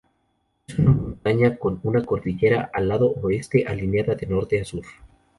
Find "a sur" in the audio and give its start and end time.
4.59-4.83